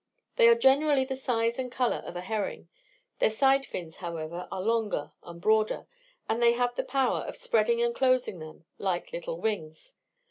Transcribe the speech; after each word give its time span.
They 0.35 0.47
are 0.47 0.55
generally 0.55 1.03
of 1.03 1.09
the 1.09 1.15
size 1.15 1.59
and 1.59 1.71
colour 1.71 1.97
of 2.03 2.15
a 2.15 2.21
herring; 2.21 2.69
their 3.19 3.29
side 3.29 3.67
fins, 3.67 3.97
however, 3.97 4.47
are 4.51 4.59
longer 4.59 5.11
and 5.21 5.39
broader, 5.39 5.85
and 6.27 6.41
they 6.41 6.53
have 6.53 6.73
the 6.73 6.83
power 6.83 7.19
of 7.27 7.35
spreading 7.37 7.83
and 7.83 7.93
closing 7.93 8.39
them 8.39 8.65
like 8.79 9.13
little 9.13 9.39
wings. 9.39 9.93